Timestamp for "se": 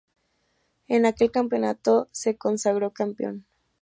2.11-2.35